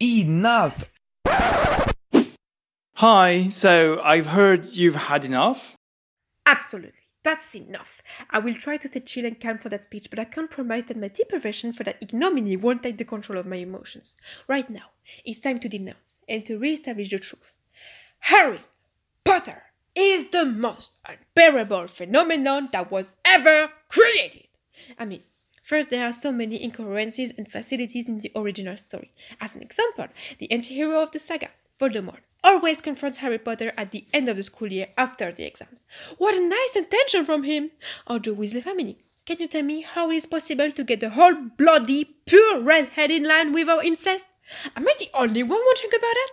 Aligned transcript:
Enough! 0.00 0.90
Hi, 2.96 3.48
so 3.48 3.98
I've 4.02 4.26
heard 4.26 4.66
you've 4.66 4.96
had 4.96 5.24
enough? 5.24 5.74
Absolutely. 6.44 7.00
That's 7.22 7.56
enough. 7.56 8.02
I 8.30 8.38
will 8.38 8.54
try 8.54 8.76
to 8.76 8.88
stay 8.88 9.00
chill 9.00 9.24
and 9.24 9.40
calm 9.40 9.56
for 9.56 9.70
that 9.70 9.82
speech, 9.82 10.08
but 10.10 10.18
I 10.18 10.24
can't 10.24 10.50
promise 10.50 10.84
that 10.84 10.98
my 10.98 11.08
deprivation 11.08 11.72
for 11.72 11.82
that 11.84 12.02
ignominy 12.02 12.56
won't 12.56 12.82
take 12.82 12.98
the 12.98 13.06
control 13.06 13.38
of 13.38 13.46
my 13.46 13.56
emotions. 13.56 14.16
Right 14.46 14.68
now, 14.68 14.90
it's 15.24 15.40
time 15.40 15.60
to 15.60 15.68
denounce 15.68 16.20
and 16.28 16.44
to 16.44 16.58
re-establish 16.58 17.10
the 17.10 17.18
truth. 17.18 17.52
Harry 18.20 18.60
Potter 19.24 19.62
is 19.94 20.28
the 20.28 20.44
most 20.44 20.90
unbearable 21.08 21.88
phenomenon 21.88 22.68
that 22.72 22.90
was 22.90 23.14
ever 23.24 23.72
created. 23.88 24.48
I 24.98 25.06
mean, 25.06 25.22
First, 25.66 25.90
there 25.90 26.06
are 26.06 26.12
so 26.12 26.30
many 26.30 26.60
incoherencies 26.60 27.32
and 27.36 27.50
facilities 27.50 28.06
in 28.06 28.20
the 28.20 28.30
original 28.36 28.76
story. 28.76 29.10
As 29.40 29.56
an 29.56 29.62
example, 29.62 30.06
the 30.38 30.48
anti-hero 30.52 31.02
of 31.02 31.10
the 31.10 31.18
saga, 31.18 31.48
Voldemort, 31.80 32.20
always 32.44 32.80
confronts 32.80 33.18
Harry 33.18 33.40
Potter 33.40 33.72
at 33.76 33.90
the 33.90 34.04
end 34.14 34.28
of 34.28 34.36
the 34.36 34.44
school 34.44 34.70
year 34.70 34.90
after 34.96 35.32
the 35.32 35.44
exams. 35.44 35.82
What 36.18 36.36
a 36.36 36.48
nice 36.48 36.76
intention 36.76 37.24
from 37.24 37.42
him! 37.42 37.72
Or 38.06 38.20
the 38.20 38.30
Weasley 38.30 38.62
family. 38.62 38.98
Can 39.26 39.38
you 39.40 39.48
tell 39.48 39.64
me 39.64 39.80
how 39.80 40.08
it 40.12 40.18
is 40.18 40.26
possible 40.26 40.70
to 40.70 40.84
get 40.84 41.00
the 41.00 41.10
whole 41.10 41.34
bloody, 41.34 42.04
pure 42.26 42.60
redhead 42.60 43.10
in 43.10 43.24
line 43.24 43.52
without 43.52 43.84
incest? 43.84 44.28
Am 44.76 44.86
I 44.86 44.94
the 44.96 45.10
only 45.14 45.42
one 45.42 45.58
wondering 45.66 45.90
about 45.90 46.14
that? 46.14 46.30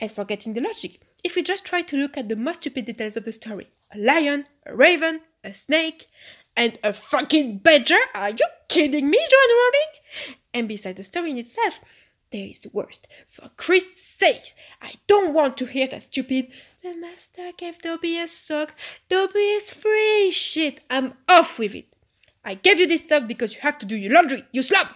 And 0.00 0.10
forgetting 0.10 0.54
the 0.54 0.60
logic, 0.60 1.00
if 1.22 1.36
we 1.36 1.44
just 1.44 1.64
try 1.64 1.82
to 1.82 1.96
look 1.96 2.16
at 2.16 2.28
the 2.28 2.34
most 2.34 2.62
stupid 2.62 2.86
details 2.86 3.16
of 3.16 3.22
the 3.22 3.32
story 3.32 3.68
a 3.94 3.98
lion, 3.98 4.46
a 4.66 4.74
raven, 4.74 5.20
a 5.44 5.54
snake, 5.54 6.08
and 6.56 6.78
a 6.82 6.92
fucking 6.92 7.58
badger? 7.58 7.98
Are 8.14 8.30
you 8.30 8.46
kidding 8.68 9.10
me, 9.10 9.18
Joanne 9.18 9.56
Rowling? 9.56 10.36
And 10.54 10.68
besides 10.68 10.96
the 10.96 11.04
story 11.04 11.30
in 11.32 11.38
itself, 11.38 11.80
there 12.30 12.46
is 12.46 12.60
the 12.60 12.70
worst. 12.72 13.06
For 13.28 13.50
Christ's 13.56 14.02
sake, 14.02 14.54
I 14.82 14.94
don't 15.06 15.34
want 15.34 15.56
to 15.58 15.66
hear 15.66 15.86
that 15.88 16.04
stupid 16.04 16.48
the 16.86 16.94
master 16.94 17.50
gave 17.56 17.78
Dobby 17.78 18.16
a 18.16 18.28
sock, 18.28 18.72
Dobby 19.08 19.40
is 19.40 19.72
free 19.72 20.30
shit. 20.30 20.82
I'm 20.88 21.14
off 21.28 21.58
with 21.58 21.74
it. 21.74 21.86
I 22.44 22.54
gave 22.54 22.78
you 22.78 22.86
this 22.86 23.08
sock 23.08 23.26
because 23.26 23.56
you 23.56 23.60
have 23.62 23.76
to 23.78 23.86
do 23.86 23.96
your 23.96 24.12
laundry, 24.12 24.44
you 24.52 24.62
slob! 24.62 24.94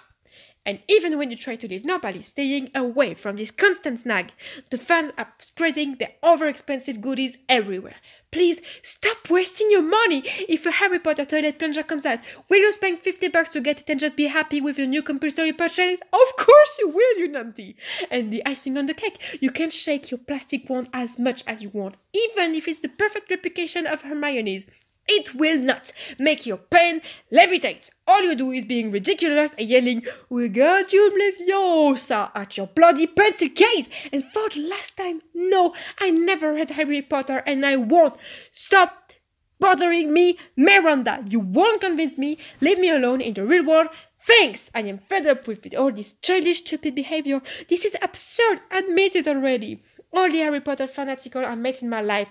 And 0.71 0.79
even 0.87 1.19
when 1.19 1.33
you 1.33 1.37
try 1.37 1.57
to 1.57 1.67
live 1.67 1.85
normally, 1.85 2.23
staying 2.23 2.71
away 2.77 3.15
from 3.15 3.35
this 3.35 3.51
constant 3.51 3.99
snag, 3.99 4.31
the 4.71 4.79
fans 4.79 5.11
are 5.19 5.33
spreading 5.39 5.97
their 5.97 6.13
over-expensive 6.23 7.01
goodies 7.01 7.39
everywhere. 7.49 7.97
Please 8.31 8.61
stop 8.81 9.29
wasting 9.29 9.69
your 9.73 9.83
money. 9.83 10.23
If 10.49 10.65
a 10.67 10.71
Harry 10.71 11.01
Potter 11.01 11.25
toilet 11.25 11.59
plunger 11.59 11.83
comes 11.83 12.07
out, 12.07 12.21
will 12.49 12.61
you 12.61 12.71
spend 12.71 13.01
50 13.01 13.27
bucks 13.31 13.49
to 13.49 13.61
get 13.61 13.81
it 13.81 13.91
and 13.91 13.99
just 13.99 14.15
be 14.15 14.29
happy 14.29 14.61
with 14.61 14.79
your 14.79 14.87
new 14.87 15.03
compulsory 15.03 15.53
purchase? 15.53 15.99
Of 16.13 16.37
course 16.37 16.79
you 16.79 16.89
will, 16.89 17.19
you 17.19 17.29
numpty. 17.29 17.75
And 18.09 18.33
the 18.33 18.47
icing 18.47 18.79
on 18.79 18.87
the 18.87 18.95
cake, 18.95 19.39
you 19.41 19.51
can 19.51 19.71
shake 19.71 20.13
your 20.13 20.19
plastic 20.19 20.71
wand 20.71 20.89
as 20.93 21.19
much 21.19 21.43
as 21.49 21.65
you 21.65 21.71
want, 21.71 21.97
even 22.15 22.55
if 22.55 22.69
it's 22.69 22.79
the 22.79 22.89
perfect 22.89 23.29
replication 23.29 23.89
of 23.89 24.03
Hermione's. 24.03 24.67
It 25.13 25.35
will 25.35 25.59
not 25.59 25.91
make 26.21 26.47
your 26.47 26.57
pen 26.57 27.03
levitate. 27.33 27.91
All 28.07 28.23
you 28.23 28.37
do 28.37 28.53
is 28.53 28.65
being 28.65 28.93
ridiculous 28.93 29.53
and 29.59 29.69
yelling, 29.69 30.03
Wingardium 30.31 31.11
Leviosa 31.19 32.31
at 32.33 32.57
your 32.57 32.69
bloody 32.69 33.09
pencil 33.09 33.49
case. 33.49 33.89
And 34.13 34.23
for 34.23 34.49
the 34.49 34.61
last 34.61 34.97
time, 34.97 35.23
no, 35.35 35.75
I 35.99 36.11
never 36.11 36.53
read 36.53 36.71
Harry 36.71 37.03
Potter 37.03 37.43
and 37.45 37.67
I 37.67 37.75
won't. 37.75 38.15
Stop 38.53 39.13
bothering 39.59 40.13
me, 40.13 40.39
Miranda. 40.57 41.25
You 41.29 41.41
won't 41.41 41.81
convince 41.81 42.17
me. 42.17 42.39
Leave 42.61 42.79
me 42.79 42.91
alone 42.91 43.21
in 43.21 43.35
the 43.35 43.45
real 43.45 43.67
world. 43.67 43.89
Thanks! 44.25 44.71
I 44.73 44.83
am 44.83 44.99
fed 44.99 45.27
up 45.27 45.49
with 45.49 45.75
all 45.75 45.91
this 45.91 46.13
childish, 46.23 46.59
stupid 46.59 46.95
behavior. 46.95 47.43
This 47.69 47.85
is 47.85 47.97
absurd. 48.01 48.61
Admit 48.71 49.17
it 49.17 49.27
already. 49.27 49.83
All 50.13 50.31
the 50.31 50.39
Harry 50.39 50.61
Potter 50.61 50.87
fanatical 50.87 51.45
I 51.45 51.57
met 51.57 51.83
in 51.83 51.89
my 51.89 52.01
life 52.01 52.31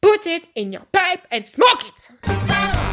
Put 0.00 0.26
it 0.26 0.44
in 0.54 0.72
your 0.72 0.86
pipe 0.92 1.26
and 1.30 1.46
smoke 1.46 1.84
it! 1.84 2.87